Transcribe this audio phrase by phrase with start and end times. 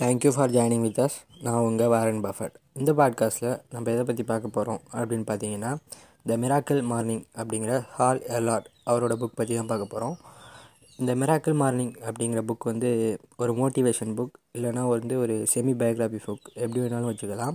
[0.00, 4.48] Thank you for joining with us நான் உங்கள் Warren Buffett இந்த பாட்காஸ்ட்டில் நம்ம எதை பற்றி பார்க்க
[4.48, 5.76] போகிறோம் அப்படின்னு பார்த்தீங்கன்னா
[6.26, 10.16] த மிராக்கிள் மார்னிங் அப்படிங்கிற ஹால் எலாட் அவரோட புக் பற்றி தான் பார்க்க போகிறோம்
[10.96, 16.48] இந்த மிராக்கிள் மார்னிங் அப்படிங்கிற புக் வந்து ஒரு மோட்டிவேஷன் புக் இல்லைனா வந்து ஒரு செமி பயோகிராஃபி புக்
[16.54, 17.54] எப்படி வேணாலும் வச்சுக்கலாம்.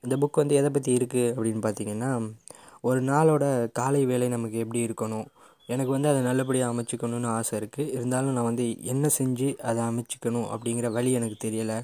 [0.00, 2.32] இந்த புக் வந்து எதை பற்றி இருக்குது அப்படின்னு பார்த்தீங்கன்னா
[2.80, 5.26] ஒரு நாளோட காலை வேலை நமக்கு எப்படி இருக்கணும்?
[5.72, 10.88] எனக்கு வந்து அதை நல்லபடியாக அமைச்சிக்கணும்னு ஆசை இருக்குது இருந்தாலும் நான் வந்து என்ன செஞ்சு அதை அமைச்சிக்கணும் அப்படிங்கிற
[10.96, 11.78] வழி எனக்கு தெரியலை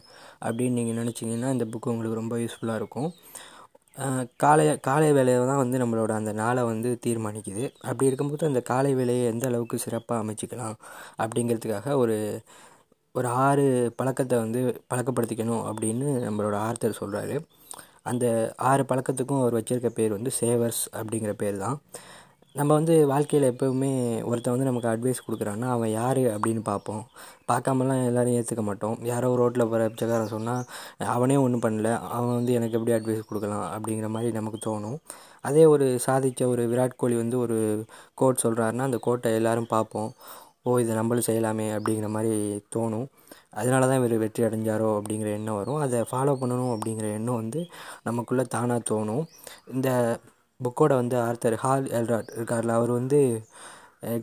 [0.46, 3.08] அப்படின்னு நீங்கள் நினச்சிங்கன்னா இந்த புக்கு உங்களுக்கு ரொம்ப யூஸ்ஃபுல்லாக இருக்கும்.
[4.42, 7.64] காலை காலை வேலையை தான் வந்து நம்மளோட அந்த நாளை வந்து தீர்மானிக்குது.
[7.88, 10.76] அப்படி இருக்கும்போது அந்த காலை வேலையை எந்த அளவுக்கு சிறப்பாக அமைச்சிக்கலாம்
[11.24, 12.16] அப்படிங்கிறதுக்காக ஒரு
[13.14, 13.64] ஒரு ஆறு
[13.98, 17.36] பழக்கத்தை வந்து பழக்கப்படுத்திக்கணும் அப்படின்னு நம்மளோட ஆர்த்தர் சொல்கிறாரு
[18.10, 18.26] அந்த
[18.70, 21.78] ஆறு பழக்கத்துக்கும் அவர் வச்சுருக்க பேர் வந்து சேவர்ஸ் அப்படிங்கிற பேர் தான்.
[22.58, 23.90] நம்ம வந்து வாழ்க்கையில் எப்போவுமே
[24.28, 27.02] ஒருத்தன் வந்து நமக்கு அட்வைஸ் கொடுக்குறான்னா அவன் யார் அப்படின்னு பார்ப்போம்.
[27.50, 28.94] பார்க்காமலாம் எல்லோரும் ஏற்றுக்க மாட்டோம்.
[29.10, 30.62] யாரோ ரோட்டில் போகிற பிச்சைக்காரன் சொன்னால்
[31.14, 31.90] அவனே ஒன்றும் பண்ணல.
[32.16, 34.98] அவன் வந்து எனக்கு எப்படி அட்வைஸ் கொடுக்கலாம் அப்படிங்கிற மாதிரி நமக்கு தோணும்.
[35.48, 37.58] அதே ஒரு சாதித்த ஒரு விராட் கோலி வந்து ஒரு
[38.20, 40.10] கோட் சொல்கிறாருன்னா அந்த கோட்டை எல்லோரும் பார்ப்போம்.
[40.68, 42.32] ஓ இதை நம்மளும் செய்யலாமே அப்படிங்கிற மாதிரி
[42.76, 43.06] தோணும்.
[43.60, 45.82] அதனால தான் இவர் வெற்றி அடைஞ்சாரோ அப்படிங்கிற எண்ணம் வரும்.
[45.84, 47.60] அதை ஃபாலோ பண்ணணும் அப்படிங்கிற எண்ணம் வந்து
[48.08, 49.24] நமக்குள்ளே தானாக தோணும்.
[49.74, 49.90] இந்த
[50.60, 53.18] புக்கோட வந்து ஆர்த்தர் ஹால் எல்ராட் இருக்கார்ல அவர் வந்து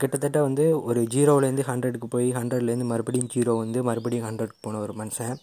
[0.01, 5.33] கிட்டத்தட்ட வந்து ஒரு ஜீரோலேருந்து ஹண்ட்ரடுக்கு போய் ஹண்ட்ரட்லேருந்து மறுபடியும் ஜீரோ வந்து மறுபடியும் ஹண்ட்ரட் போன ஒரு மனுஷன்.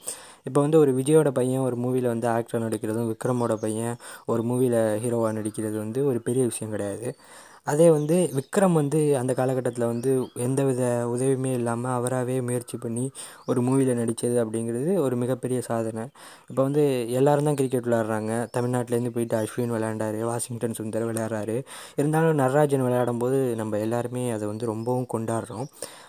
[0.48, 3.94] இப்போ வந்து ஒரு விஜயோட பையன் ஒரு மூவியில் வந்து ஆக்டர் நடிக்கிறதும் விக்ரமோட பையன்
[4.32, 7.08] ஒரு மூவியில் ஹீரோவாக நடிக்கிறது வந்து ஒரு பெரிய விஷயம் கிடையாது.
[7.66, 10.10] அதே வந்து விக்ரம் வந்து அந்த காலகட்டத்தில் வந்து
[10.46, 13.04] எந்த வித உதவியுமே இல்லாமல் அவராகவே முயற்சி பண்ணி
[13.46, 16.04] ஒரு மூவியில் நடித்தது அப்படிங்கிறது ஒரு மிகப்பெரிய சாதனை.
[16.50, 16.84] இப்போ வந்து
[17.18, 18.32] எல்லோரும் தான் கிரிக்கெட் விளையாடுறாங்க.
[18.56, 21.56] தமிழ்நாட்டிலேருந்து போயிட்டு அஸ்வின் விளையாண்டார் வாஷிங்டன் சுந்தர் விளையாடுறாரு.
[21.96, 25.68] இருந்தாலும் நடராஜன் விளையாடும் போது நம்ம எல்லாருமே அதை வந்து ரொம்பவும் கொண்டாடுறோம்.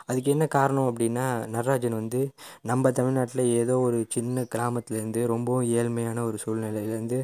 [0.09, 2.21] அதுக்கு என்ன காரணம் அப்படின்னா நடராஜன் வந்து
[2.71, 7.19] நம்ம தமிழ்நாட்டில் ஏதோ ஒரு சின்ன கிராமத்துலேருந்து ரொம்பவும் ஏழ்மையான ஒரு சூழ்நிலையிலேருந்து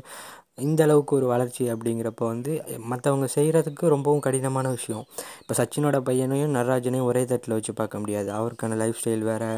[0.66, 2.52] இந்த அளவுக்கு ஒரு வளர்ச்சி அப்படிங்கிறப்ப வந்து
[2.92, 5.04] மற்றவங்க செய்கிறதுக்கு ரொம்பவும் கடினமான விஷயம்.
[5.42, 8.30] இப்போ சச்சினோட பையனையும் நடராஜனையும் ஒரே தட்டில் வச்சு பார்க்க முடியாது.
[8.40, 9.50] அவருக்கான லைஃப் ஸ்டைல் வேறு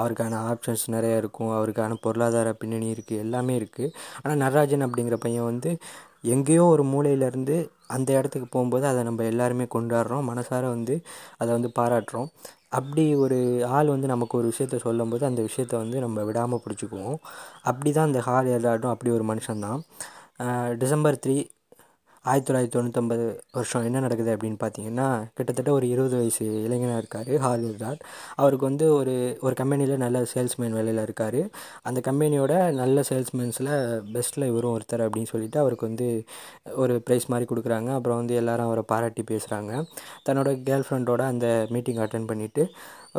[0.00, 1.52] அவருக்கான ஆப்ஷன்ஸ் நிறைய இருக்கும்.
[1.58, 3.92] அவருக்கான பொருளாதார பின்னணி இருக்குது எல்லாமே இருக்குது
[4.22, 5.72] ஆனால் நடராஜன் அப்படிங்கிற பையன் வந்து
[6.34, 7.56] எங்கேயோ ஒரு மூலையிலேருந்து
[7.96, 10.26] அந்த இடத்துக்கு போகும்போது அதை நம்ம எல்லாருமே கொண்டாடுறோம்.
[10.32, 10.94] மனசார வந்து
[11.40, 12.28] அதை வந்து பாராட்டுறோம்.
[12.78, 13.36] அப்படி ஒரு
[13.76, 17.18] ஆள் வந்து நமக்கு ஒரு விஷயத்த சொல்லும்போது அந்த விஷயத்த வந்து நம்ம விடாமல் பிடிச்சிக்குவோம்.
[17.70, 19.80] அப்படி தான் அந்த ஹால் எல்லாட்டும் அப்படி ஒரு மனுஷன்தான்.
[20.78, 21.48] டிசம்பர் த்ரீ
[22.24, 28.02] ஆயிரத்தி தொள்ளாயிரத்தி தொண்ணூற்றம்பது வருஷம் என்ன நடக்குது அப்படின்னு பார்த்தீங்கன்னா கிட்டத்தட்ட ஒரு இருபது வயசு இளைஞனாக இருக்கார் ஹாலிவுட்
[28.34, 31.48] அவருக்கு வந்து ஒரு ஒரு கம்பெனியில் நல்ல சேல்ஸ்மேன் வேலையில் இருக்கார்.
[31.82, 36.24] அந்த கம்பெனியோட நல்ல சேல்ஸ்மேன்ஸில் பெஸ்ட்டில் இவரும் ஒருத்தர் அப்படின்னு சொல்லிட்டு அவருக்கு வந்து
[36.74, 37.94] ஒரு ப்ரைஸ் மாதிரி கொடுக்குறாங்க.
[37.94, 39.72] அப்புறம் வந்து எல்லாரும் அவரை பாராட்டி பேசுகிறாங்க
[40.28, 42.64] தன்னோட கேர்ள் ஃப்ரெண்டோட அந்த மீட்டிங் அட்டன் பண்ணிவிட்டு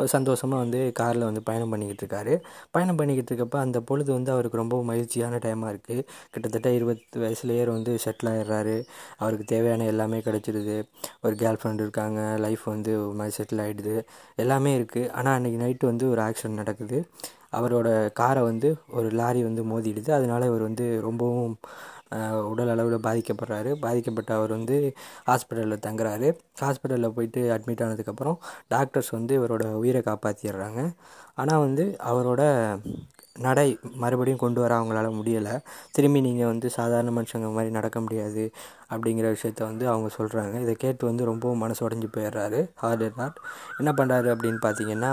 [0.06, 2.34] சந்தோஷமாக வந்து காரில் வந்து பயணம் பண்ணிக்கிட்டு இருக்காரு
[2.70, 7.94] பயணம் பண்ணிக்கிட்டு இருக்கப்போ அந்த பொழுது வந்து அவருக்கு ரொம்ப மகிழ்ச்சியான டைமாக இருக்குது கிட்டத்தட்ட இருபத்து வயசுலேயே வந்து
[8.04, 8.76] செட்டில் ஆகிடுறாரு
[9.18, 10.76] அவருக்கு தேவையான எல்லாமே கிடச்சிடுது
[11.24, 13.96] ஒரு கேர்ள் ஃப்ரெண்ட் இருக்காங்க லைஃப் வந்து ஒரு மாதிரி செட்டில் ஆகிடுது
[14.36, 16.98] எல்லாமே இருக்குது ஆனால் அன்றைக்கி நைட்டு வந்து ஒரு ஆக்சிடென்ட் நடக்குது.
[17.58, 20.10] அவரோட காரை வந்து ஒரு லாரி வந்து மோதிடுது.
[20.18, 21.54] அதனால் இவர் வந்து ரொம்பவும்
[22.50, 23.72] உடல் அளவில் பாதிக்கப்படுறாரு.
[23.84, 24.76] பாதிக்கப்பட்ட அவர் வந்து
[25.28, 26.30] ஹாஸ்பிட்டலில் தங்குறாரு.
[26.62, 28.38] ஹாஸ்பிட்டலில் போயிட்டு அட்மிட் ஆனதுக்கப்புறம்
[28.74, 30.82] டாக்டர்ஸ் வந்து இவரோட உயிரை காப்பாற்றிடுறாங்க
[31.42, 32.42] ஆனால் வந்து அவரோட
[33.46, 33.66] நடை
[34.02, 35.52] மறுபடியும் கொண்டு வர அவங்களால முடியலை.
[35.96, 38.44] திரும்பி நீங்கள் வந்து சாதாரண மனுஷங்க மாதிரி நடக்க முடியாது
[38.92, 42.60] அப்படிங்கிற விஷயத்த வந்து அவங்க சொல்கிறாங்க இதை கேட்டு வந்து ரொம்பவும் மனசு உடஞ்சி போயிடுறாரு.
[42.82, 43.38] ஹார்ட் நாட்
[43.80, 45.12] என்ன பண்ணுறாரு அப்படின்னு பார்த்தீங்கன்னா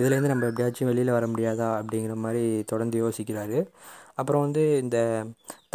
[0.00, 3.60] இதுலேருந்து நம்ம எப்படியாச்சும் வெளியில் வர முடியாதா அப்படிங்கிற மாதிரி தொடர்ந்து யோசிக்கிறாரு.
[4.18, 4.98] அப்புறம் வந்து இந்த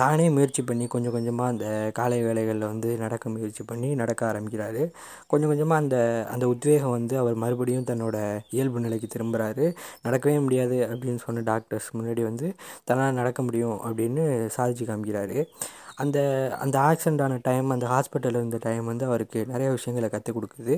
[0.02, 1.66] தானே முயற்சி பண்ணி கொஞ்சம் கொஞ்சமாக அந்த
[1.98, 4.84] காலை வேலைகளில் வந்து நடக்க முயற்சி பண்ணி நடக்க ஆரம்பிக்கிறாரு.
[5.32, 5.98] கொஞ்சம் கொஞ்சமாக அந்த
[6.34, 8.18] அந்த உத்வேகம் வந்து அவர் மறுபடியும் தன்னோட
[8.56, 9.66] இயல்பு நிலைக்கு திரும்புகிறாரு
[10.08, 12.50] நடக்கவே முடியாது அப்படின்னு சொன்ன டாக்டர்ஸ் முன்னாடி வந்து
[12.86, 14.24] தன்னால் நடக்க முடியும் அப்படின்னு
[14.58, 15.40] சாதிச்சு காமிக்கிறாரு.
[16.04, 16.20] அந்த
[16.64, 20.76] அந்த ஆக்சிடெண்ட் ஆன டைம் அந்த ஹாஸ்பிட்டலில் இருந்த டைம் வந்து அவருக்கு நிறைய விஷயங்களை கற்றுக் கொடுக்குது.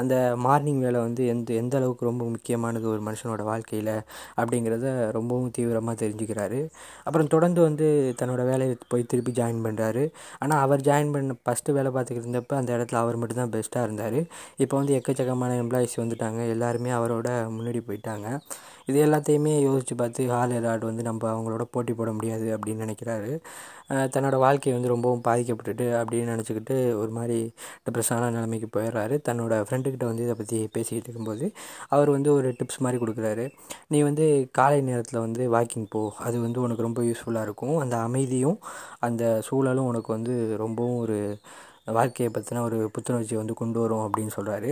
[0.00, 0.14] அந்த
[0.46, 3.92] மார்னிங் வேலை வந்து எந்த எந்த அளவுக்கு ரொம்ப முக்கியமானது ஒரு மனுஷனோட வாழ்க்கையில்
[4.40, 4.86] அப்படிங்கிறத
[5.18, 6.60] ரொம்பவும் தீவிரமாக தெரிஞ்சுக்கிறாரு.
[7.06, 7.88] அப்புறம் தொடர்ந்து வந்து
[8.22, 10.04] தன்னோட வேலையை போய் திருப்பி ஜாயின் பண்ணுறாரு
[10.42, 14.20] ஆனால் அவர் ஜாயின் பண்ண ஃபஸ்ட்டு வேலை பார்த்துக்கிட்டு இருந்தப்போ அந்த இடத்துல அவர் மட்டும்தான் பெஸ்ட்டாக இருந்தார்.
[14.64, 16.40] இப்போ வந்து எக்கச்சக்கமான எம்ப்ளாயிஸ் வந்துட்டாங்க.
[16.56, 18.26] எல்லாருமே அவரோட முன்னாடி போயிட்டாங்க.
[18.88, 23.32] இது எல்லாத்தையுமே யோசித்து பார்த்து ஹால் எலாட் வந்து நம்ம அவங்களோட போட்டி போட முடியாது அப்படின்னு நினைக்கிறாரு.
[24.14, 27.38] தன்னோட வாழ்க்கை வந்து ரொம்பவும் பாதிக்கப்பட்டுட்டு அப்படின்னு நினச்சிக்கிட்டு ஒரு மாதிரி
[27.86, 29.16] டிப்ரெஷனான நிலைமைக்கு போயிடுறாரு.
[29.28, 31.46] தன்னோட ஃப்ரெண்டுக்கிட்ட வந்து இதை பற்றி பேசிக்கிட்டு இருக்கும்போது
[31.96, 33.46] அவர் வந்து ஒரு டிப்ஸ் மாதிரி கொடுக்குறாரு.
[33.92, 34.26] நீ வந்து
[34.58, 36.02] காலை நேரத்தில் வந்து வாக்கிங் போ.
[36.28, 37.76] அது வந்து உனக்கு ரொம்ப யூஸ்ஃபுல்லாக இருக்கும்.
[37.84, 38.58] அந்த அமைதியும்
[39.08, 41.18] அந்த சூழலும் உனக்கு வந்து ரொம்பவும் ஒரு
[41.96, 44.70] வாழ்க்கையை பற்றின ஒரு புத்துணர்ச்சியை வந்து கொண்டு வரும் அப்படின்னு சொல்கிறாரு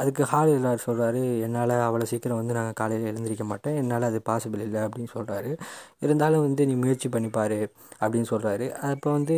[0.00, 3.76] அதுக்கு ஹால் எல்லார் சொல்கிறாரு என்னால் அவ்வளோ சீக்கிரம் வந்து நாங்கள் காலையில் எழுந்திரிக்க மாட்டேன்.
[3.80, 5.50] என்னால் அது பாசிபிள் இல்லை அப்படின்னு சொல்கிறாரு
[6.00, 7.56] இருந்தாலும் வந்து நீ முயற்சி பண்ணிப்பார்
[8.02, 9.36] அப்படின்னு சொல்கிறாரு அப்போ வந்து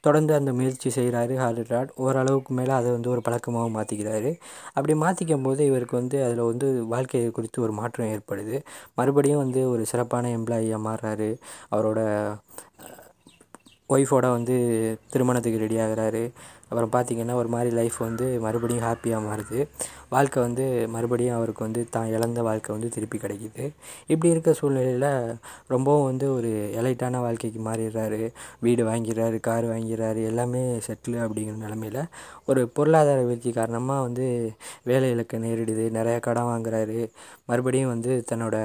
[0.00, 4.32] தொடர்ந்து அந்த முயற்சி செய்கிறாரு ஹாலிடாட் ஓரளவுக்கு மேலே அதை வந்து ஒரு பழக்கமாகவும் மாற்றிக்கிறாரு
[4.76, 8.56] அப்படி மாற்றிக்கும் போது இவருக்கு வந்து அதில் வந்து வாழ்க்கையை குறித்து ஒரு மாற்றம் ஏற்படுது.
[8.94, 11.30] மறுபடியும் வந்து ஒரு சிறப்பான எம்ப்ளாயியாக மாறுறாரு.
[11.74, 12.00] அவரோட
[13.94, 14.56] ஒய்ஃபோட வந்து
[15.12, 16.24] திருமணத்துக்கு ரெடி ஆகிறாரு.
[16.70, 19.58] அப்புறம் பார்த்திங்கன்னா ஒரு மாதிரி லைஃப் வந்து மறுபடியும் ஹாப்பியாக மாறுது.
[20.14, 20.64] வாழ்க்கை வந்து
[20.94, 23.64] மறுபடியும் அவருக்கு வந்து தான் இழந்த வாழ்க்கை வந்து திருப்பி கிடைக்கிது.
[24.12, 25.08] இப்படி இருக்க சூழ்நிலையில்
[25.74, 26.50] ரொம்பவும் வந்து ஒரு
[26.80, 28.20] எலைட்டான வாழ்க்கைக்கு மாறிடுறாரு.
[28.66, 32.00] வீடு வாங்கிடுறாரு கார் வாங்கிடுறாரு எல்லாமே செட்டில் அப்படிங்கிற நிலமையில
[32.50, 34.26] ஒரு பொருளாதார வீழ்ச்சி காரணமாக வந்து
[34.90, 35.84] வேலை இழக்க நேரிடுது.
[35.98, 36.98] நிறையா கடன் வாங்குறாரு.
[37.50, 38.56] மறுபடியும் வந்து தன்னோட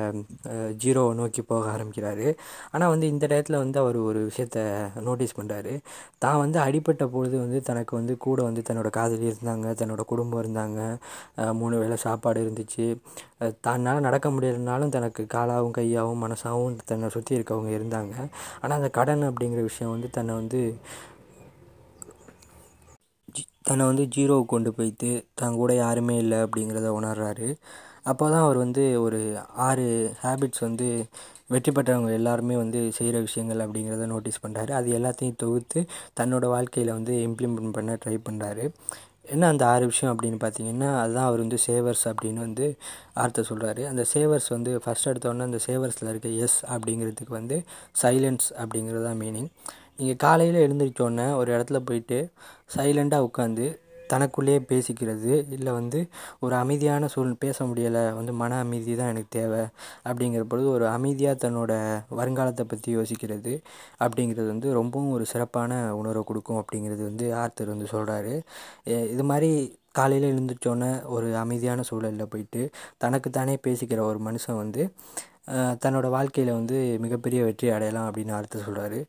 [0.83, 2.27] ஜீரோவை நோக்கி போக ஆரம்பிக்கிறாரு.
[2.73, 4.59] ஆனால் வந்து இந்த டயத்தில் வந்து அவர் ஒரு விஷயத்த
[5.07, 5.73] நோட்டீஸ் பண்ணுறாரு
[6.23, 10.79] தான் வந்து அடிப்பட்ட பொழுது வந்து தனக்கு வந்து கூட வந்து தன்னோட காதலி இருந்தாங்க தன்னோட குடும்பம் இருந்தாங்க
[11.59, 12.85] மூணு வேளை சாப்பாடு இருந்துச்சு.
[13.67, 18.15] தன்னால் நடக்க முடியலைனாலும் தனக்கு காலாகவும் கையாகவும் மனசாகவும் தன்னை சுற்றி இருக்கவங்க இருந்தாங்க.
[18.61, 20.61] ஆனால் அந்த கடன் அப்படிங்கிற விஷயம் வந்து தன்னை வந்து
[23.67, 27.47] தன்னை வந்து ஜீரோவுக்கு கொண்டு போய்த்து தன் கூட யாருமே இல்லை அப்படிங்கிறத உணர்றாரு.
[28.11, 29.19] அப்போ தான் அவர் வந்து ஒரு
[29.67, 29.85] ஆறு
[30.21, 30.87] ஹேபிட்ஸ் வந்து
[31.53, 35.79] வெற்றி பெற்றவங்க எல்லாருமே வந்து செய்கிற விஷயங்கள் அப்படிங்கிறத நோட்டீஸ் பண்ணுறாரு அது எல்லாத்தையும் தொகுத்து
[36.19, 38.65] தன்னோட வாழ்க்கையில் வந்து இம்ப்ளிமெண்ட் பண்ண ட்ரை பண்ணுறாரு
[39.27, 42.67] என்ன அந்த ஆறு விஷயம் அப்படின்னு பார்த்தீங்கன்னா அதுதான் அவர் வந்து சேவர்ஸ் அப்படின்னு வந்து
[43.15, 47.57] ஆர்த்த சொல்கிறாரு அந்த சேவர்ஸ் வந்து ஃபஸ்ட் எடுத்தோடனே அந்த சேவர்ஸில் இருக்க எஸ் அப்படிங்கிறதுக்கு வந்து
[48.01, 49.49] சைலன்ஸ் அப்படிங்கிறது தான் மீனிங்
[49.97, 52.19] நீங்கள் காலையில் எழுந்திரிச்சோடனே ஒரு இடத்துல போயிட்டு
[52.75, 53.67] சைலண்ட்டாக உட்காந்து
[54.07, 55.99] தனக்குள்ளேயே பேசிக்கிறது இல்லை வந்து
[56.39, 59.63] ஒரு அமைதியான சூழ் பேச முடியலை வந்து மன அமைதி தான் எனக்கு தேவை
[60.07, 61.71] அப்படிங்கிற பொழுது ஒரு அமைதியாக தன்னோட
[62.11, 63.53] வருங்காலத்தை பற்றி யோசிக்கிறது
[64.01, 68.35] அப்படிங்கிறது வந்து ரொம்பவும் ஒரு சிறப்பான உணர்வை கொடுக்கும் அப்படிங்கிறது வந்து ஆர்த்தர் வந்து சொல்கிறாரு
[69.07, 69.51] இது மாதிரி
[69.91, 72.61] காலையில் எழுந்திரிச்சோன்னே ஒரு அமைதியான சூழலில் போயிட்டு
[72.97, 74.83] தனக்குத்தானே பேசிக்கிற ஒரு மனுஷன் வந்து
[75.83, 78.99] தன்னோட வாழ்க்கையில் வந்து மிகப்பெரிய வெற்றி அடையலாம் அப்படின்னு ஆர்த்தர் சொல்கிறாரு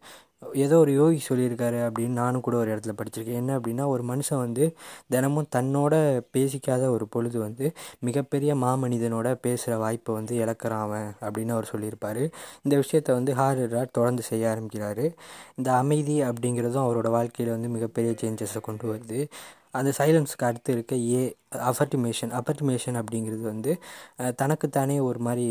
[0.42, 3.40] ஏதோ ஒரு யோகி சொல்லியிருக்காரு அப்படின்னு நானும் கூட ஒரு இடத்துல படிச்சிருக்கேன்.
[3.42, 4.64] என்ன அப்படின்னா ஒரு மனுஷன் வந்து
[5.08, 5.94] தினமும் தன்னோட
[6.36, 7.66] பேசிக்காத ஒரு பொழுது வந்து
[7.98, 12.22] மிகப்பெரிய மாமனிதனோட பேசுகிற வாய்ப்பை வந்து இழக்கிறான் அவன் அப்படின்னு அவர் சொல்லியிருப்பார்.
[12.62, 15.06] இந்த விஷயத்தை வந்து ஹாரராட் தொடர்ந்து செய்ய ஆரம்பிக்கிறாரு.
[15.56, 19.20] இந்த அமைதி அப்படிங்கிறதும் அவரோட வாழ்க்கையில் வந்து மிகப்பெரிய சேஞ்சஸை கொண்டு வருது.
[19.78, 21.20] அந்த சைலன்ஸுக்கு அடுத்து இருக்க ஏ
[21.70, 23.72] அஃபர்டிமேஷன் அஃபர்டிமேஷன் அப்படிங்கிறது வந்து
[24.40, 25.46] தனக்குத்தானே ஒரு மாதிரி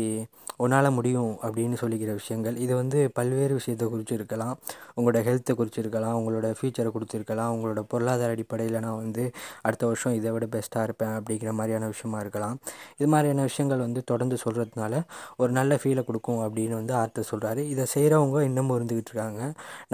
[0.64, 2.56] உன்னால் முடியும் அப்படின்னு சொல்லிக்கிற விஷயங்கள்.
[2.64, 4.54] இது வந்து பல்வேறு விஷயத்தை குறித்து இருக்கலாம்.
[4.96, 6.16] உங்களோட ஹெல்த்தை குறித்து இருக்கலாம்.
[6.20, 9.24] உங்களோட ஃப்யூச்சரை கொடுத்துருக்கலாம் உங்களோட பொருளாதார அடிப்படையில் நான் வந்து
[9.62, 12.56] அடுத்த வருஷம் இதை விட பெஸ்ட்டாக இருப்பேன் அப்படிங்கிற மாதிரியான விஷயமா இருக்கலாம்.
[12.98, 15.02] இது மாதிரியான விஷயங்கள் வந்து தொடர்ந்து சொல்கிறதுனால
[15.36, 19.42] ஒரு நல்ல ஃபீலை கொடுக்கும் அப்படின்னு வந்து ஆர்த்தர் சொல்கிறாரு இதை செய்கிறவங்க இன்னமும் இருந்துக்கிட்டு இருக்காங்க.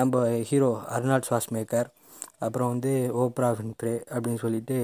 [0.00, 1.90] நம்ம ஹீரோ அர்னால்ட் ஸ்வாஸ்மேக்கர்
[2.38, 4.76] அப்புறம் வந்து ஓப்ரா வின்ஃப்ரே அப்படின்னு சொல்லிட்டு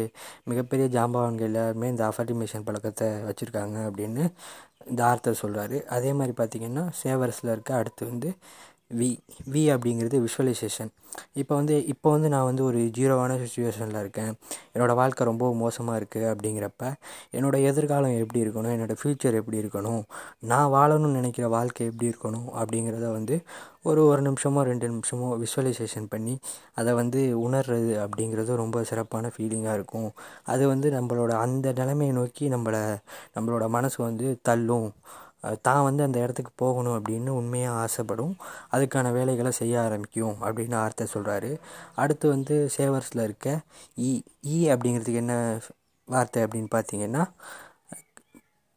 [0.45, 4.25] மிகப்பெரிய ஜாம்பவான்கள் எல்லாருமே இந்த அஃபர்டிமேஷன் பழக்கத்தை வச்சுருக்காங்க அப்படின்னு
[4.87, 8.31] இந்த ஆர்த்தர் சொல்கிறாரு அதே மாதிரி பார்த்திங்கன்னா சேவர்ஸில் இருக்க அடுத்து வந்து
[8.99, 9.09] வி
[9.53, 10.91] வி அப்படிங்கிறது விஷுவலைசேஷன்
[11.41, 14.33] இப்போ வந்து இப்போ வந்து நான் வந்து ஒரு ஜீரோவான சுச்சுவேஷனில் இருக்கேன்.
[14.75, 16.83] என்னோடய வாழ்க்கை ரொம்ப மோசமாக இருக்குது அப்படிங்கிறப்ப
[17.37, 18.73] என்னோடய எதிர்காலம் எப்படி இருக்கணும்?
[18.77, 20.03] என்னோடய ஃப்யூச்சர் எப்படி இருக்கணும்?
[20.51, 22.47] நான் வாழணும்னு நினைக்கிற வாழ்க்கை எப்படி இருக்கணும்?
[22.61, 23.37] அப்படிங்கிறத வந்து
[23.83, 26.35] ஒரு ஒரு நிமிஷமோ ரெண்டு நிமிஷமோ விஷுவலைசேஷன் பண்ணி
[26.75, 30.11] அதை வந்து உணர்றது அப்படிங்கிறது ரொம்ப சிறப்பான ஃபீலிங்காக இருக்கும்.
[30.45, 32.83] அது வந்து நம்மளோட அந்த நிலைமையை நோக்கி நம்மளை
[33.37, 34.89] நம்மளோட மனசு வந்து தள்ளும்.
[35.65, 38.35] தான் வந்து அந்த இடத்துக்கு போகணும் அப்படின்னு உண்மையாக ஆசைப்படும்.
[38.73, 41.51] அதுக்கான வேலைகளை செய்ய ஆரம்பிக்கும் அப்படின்னு ஆர்த்தர் சொல்கிறாரு
[41.97, 43.49] அடுத்து வந்து சேவர்ஸில் இருக்க
[44.03, 44.11] இ
[44.55, 45.37] இ அப்படிங்கிறதுக்கு என்ன
[46.09, 47.25] வார்த்தை அப்படின்னு பார்த்தீங்கன்னா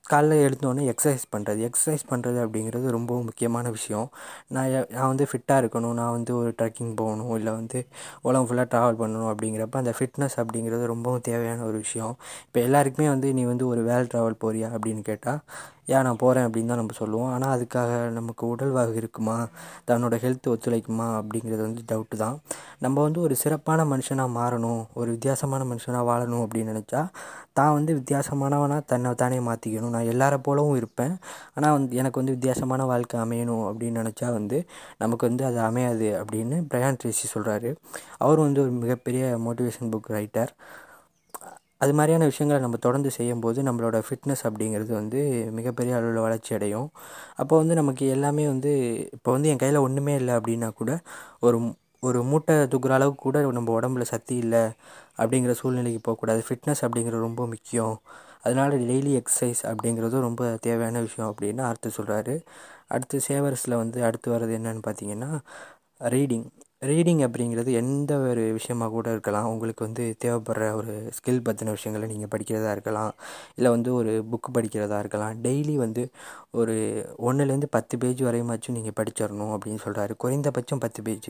[0.05, 4.07] காலைல எழுந்தோடனே எக்ஸசைஸ் பண்ணுறது எக்ஸசைஸ் பண்ணுறது அப்படிங்கிறது ரொம்ப முக்கியமான விஷயம்.
[4.51, 5.95] நான் நான் வந்து ஃபிட்டாக இருக்கணும்.
[5.99, 7.31] நான் வந்து ஒரு ட்ரெக்கிங் போகணும்.
[7.37, 7.79] இல்லை வந்து
[8.23, 12.13] உலகம் ஃபுல்லாக ட்ராவல் பண்ணணும் அப்படிங்கிறப்ப அந்த ஃபிட்னஸ் அப்படிங்கிறது ரொம்பவும் தேவையான ஒரு விஷயம்.
[12.47, 15.41] இப்போ எல்லாருக்குமே வந்து நீ வந்து ஒரு வேல் ட்ராவல் போறியா அப்படின்னு கேட்டால்
[15.87, 17.31] ஏன் நான் போகிறேன் அப்படின்னு தான் நம்ம சொல்லுவோம்.
[17.33, 19.37] ஆனால் அதுக்காக நமக்கு உடல்வாகு இருக்குமா?
[19.87, 21.07] தன்னோட ஹெல்த் ஒத்துழைக்குமா?
[21.19, 22.37] அப்படிங்கிறது வந்து டவுட்டு தான்.
[22.79, 27.01] நம்ம வந்து ஒரு சிறப்பான மனுஷனாக மாறணும் ஒரு வித்தியாசமான மனுஷனாக வாழணும் அப்படின்னு நினச்சா
[27.53, 31.13] தான் வந்து வித்தியாசமானவனாக தன்னை தானே மாற்றிக்கணும் நான் எல்லார போலவும் இருப்பேன்.
[31.55, 34.59] ஆனால் வந்து எனக்கு வந்து வித்தியாசமான வாழ்க்கை அமையணும் அப்படின்னு நினச்சா வந்து
[34.97, 37.71] நமக்கு வந்து அது அமையாது அப்படின்னு பிரயான் ட்ரேசி சொல்கிறாரு
[38.17, 40.53] அவரும் வந்து ஒரு மிகப்பெரிய மோட்டிவேஷன் புக் ரைட்டர்
[41.83, 45.19] அது மாதிரியான விஷயங்களை நம்ம தொடர்ந்து செய்யும்போது நம்மளோட ஃபிட்னஸ் அப்படிங்கிறது வந்து
[45.59, 46.89] மிகப்பெரிய அளவில் வளர்ச்சி அடையும்.
[47.41, 48.71] அப்போ வந்து நமக்கு எல்லாமே வந்து
[49.17, 50.91] இப்போ வந்து என் கையில் ஒன்றுமே இல்லை அப்படின்னா கூட
[51.47, 51.59] ஒரு
[52.03, 54.63] ஒரு மூட்டை தூக்குற அளவுக்கு கூட நம்ம உடம்புல சக்தி இல்லை
[55.21, 56.41] அப்படிங்கிற சூழ்நிலைக்கு போகக்கூடாது.
[56.47, 57.95] ஃபிட்னஸ் அப்படிங்கிறது ரொம்ப முக்கியம்.
[58.45, 62.35] அதனால் டெய்லி எக்ஸசைஸ் அப்படிங்கிறதும் ரொம்ப தேவையான விஷயம் அப்படின்னு அடுத்து சொல்கிறாரு
[62.95, 65.29] அடுத்து சேவர்ஸில் வந்து அடுத்து வர்றது என்னன்னு பார்த்தீங்கன்னா
[66.13, 66.47] ரீடிங்
[66.89, 69.49] ரீடிங் அப்படிங்கிறது எந்த ஒரு விஷயமாக கூட இருக்கலாம்.
[69.53, 73.11] உங்களுக்கு வந்து தேவைப்படுற ஒரு ஸ்கில் பற்றின விஷயங்களை நீங்கள் படிக்கிறதா இருக்கலாம்.
[73.57, 75.35] இல்லை வந்து ஒரு புக்கு படிக்கிறதா இருக்கலாம்.
[75.45, 76.03] டெய்லி வந்து
[76.61, 76.75] ஒரு
[77.27, 81.29] ஒன்றுலேருந்து பத்து பேஜ் வரையுமாச்சும் நீங்கள் படிச்சிடணும் அப்படின்னு சொல்கிறாரு குறைந்தபட்சம் பத்து பேஜ்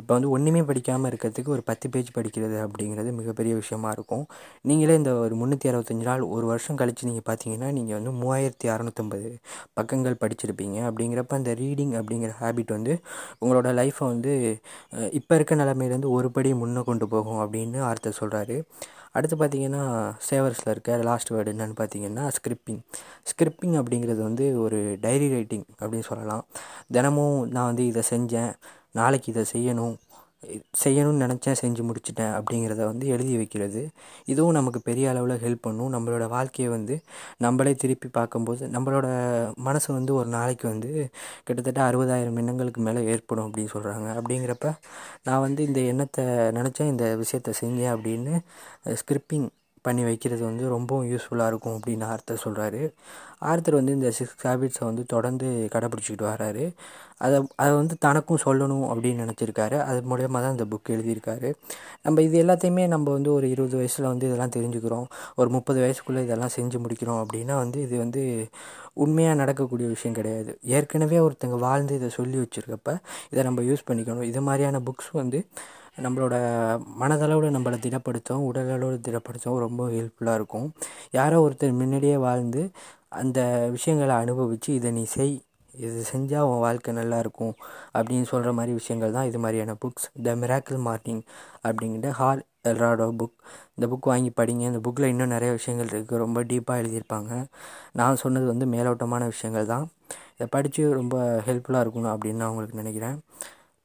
[0.00, 4.24] இப்போ வந்து ஒன்றுமே படிக்காமல் இருக்கிறதுக்கு ஒரு பத்து பேஜ் படிக்கிறது அப்படிங்கிறது மிகப்பெரிய விஷயமா இருக்கும்.
[4.68, 9.30] நீங்களே இந்த ஒரு முந்நூற்றி அறுபத்தஞ்சு நாள் ஒரு வருஷம் கழித்து நீங்கள் பார்த்தீங்கன்னா நீங்கள் வந்து மூவாயிரத்தி அறநூற்றம்பது
[9.78, 10.78] பக்கங்கள் படிச்சிருப்பீங்க.
[10.88, 12.94] அப்படிங்கிறப்ப அந்த ரீடிங் அப்படிங்கிற ஹேபிட் வந்து
[13.42, 14.32] உங்களோட லைஃப்பை வந்து
[15.10, 18.62] இப்போ இருக்க நிலமையிலேருந்து ஒரு படி முன்னே கொண்டு போகும் அப்படின்னு ஆர்த்தர் சொல்கிறாரு
[19.12, 19.82] அடுத்து பார்த்தீங்கன்னா
[20.30, 22.80] சேவர்ஸில் இருக்க லாஸ்ட் வேர்டு என்னென்னு பார்த்தீங்கன்னா ஸ்கிரிப்பிங்
[23.30, 26.44] ஸ்கிரிப்பிங் அப்படிங்கிறது வந்து ஒரு டைரி ரைட்டிங் அப்படின்னு சொல்லலாம்.
[26.92, 28.52] தினமும் நான் வந்து இதை செஞ்சேன்
[28.92, 29.94] நாளைக்கு இதை செய்யணும்
[30.82, 33.82] செய்யணும்னு நினச்சேன் செஞ்சு முடிச்சிட்டேன் அப்படிங்கிறத வந்து எழுதி வைக்கிறது.
[34.24, 35.92] இதுவும் நமக்கு பெரிய அளவில் ஹெல்ப் பண்ணும்.
[35.96, 36.96] நம்மளோட வாழ்க்கையை வந்து
[37.38, 39.06] நம்மளே திருப்பி பார்க்கும்போது நம்மளோட
[39.68, 40.90] மனசு வந்து ஒரு நாளைக்கு வந்து
[41.44, 44.70] கிட்டத்தட்ட அறுபதாயிரம் எண்ணங்களுக்கு மேலே ஏற்படும் அப்படின்னு சொல்கிறாங்க அப்படிங்கிறப்ப
[45.22, 46.24] நான் வந்து இந்த எண்ணத்தை
[46.58, 48.34] நினச்சேன் இந்த விஷயத்த செஞ்சேன் அப்படின்னு
[49.00, 49.48] ஸ்கிரிப்பிங்
[49.86, 52.82] பண்ணி வைக்கிறது வந்து ரொம்பவும் யூஸ்ஃபுல்லாக இருக்கும் அப்படின்னு ஆர்த்தர் சொல்கிறாரு
[53.50, 56.64] ஆர்த்தர் வந்து இந்த சிக்ஸ் ஹேபிட்ஸை வந்து தொடர்ந்து கடைப்பிடிச்சிக்கிட்டு வராரு
[57.24, 59.76] அதை அதை வந்து தனக்கும் சொல்லணும் அப்படின்னு நினச்சிருக்காரு.
[59.88, 61.48] அது மூலயமா தான் இந்த புக் எழுதியிருக்காரு.
[62.06, 65.06] நம்ம இது எல்லாத்தையுமே நம்ம வந்து ஒரு இருபது வயசில் வந்து இதெல்லாம் தெரிஞ்சுக்கிறோம்.
[65.40, 68.22] ஒரு முப்பது வயசுக்குள்ளே இதெல்லாம் செஞ்சு முடிக்கிறோம் அப்படின்னா வந்து இது வந்து
[69.04, 70.52] உண்மையாக நடக்கக்கூடிய விஷயம் கிடையாது.
[70.76, 72.90] ஏற்கனவே ஒருத்தங்க வாழ்ந்து இதை சொல்லி வச்சுருக்கப்ப
[73.32, 74.26] இதை நம்ம யூஸ் பண்ணிக்கணும்.
[74.32, 75.40] இது மாதிரியான புக்ஸ் வந்து
[76.02, 76.34] நம்மளோட
[77.02, 80.68] மனதளவில் நம்மளை திடப்படுத்தும் உடலளவில் திடப்படுத்தும் ரொம்ப ஹெல்ப்ஃபுல்லாக இருக்கும்.
[81.18, 82.62] யாரோ ஒருத்தர் முன்னாடியே வாழ்ந்து
[83.22, 83.40] அந்த
[83.76, 85.34] விஷயங்களை அனுபவித்து இதை நீ செய்
[85.74, 87.54] இது செஞ்சால் உன் வாழ்க்கை நல்லாயிருக்கும்
[87.98, 91.22] அப்படின்னு சொல்கிற மாதிரி விஷயங்கள் தான் இது மாதிரியான புக்ஸ் த மிராக்கிள் மார்னிங்
[91.68, 93.34] அப்படிங்கிற ஹார் எல்ராடோ புக்
[93.76, 94.62] இந்த புக் வாங்கி படிங்க.
[94.70, 97.32] இந்த புக்கில் இன்னும் நிறைய விஷயங்கள் இருக்குது ரொம்ப டீப்பாக எழுதியிருப்பாங்க.
[98.00, 99.86] நான் சொன்னது வந்து மேலோட்டமான விஷயங்கள் தான்.
[100.36, 101.16] இதை படித்து ரொம்ப
[101.48, 103.18] ஹெல்ப்ஃபுல்லாக இருக்கணும் அப்படின்னு நான் உங்களுக்கு நினைக்கிறேன்.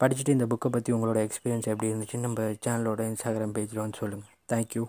[0.00, 4.84] படிச்சுட்டு இந்த புக்கை பற்றி உங்களோட எக்ஸ்பீரியன்ஸ் எப்படி இருந்துச்சுன்னு நம்ம சேனலோட இன்ஸ்டாகிராம் பேஜில் வந்து சொல்லுங்கள் தேங்க்யூ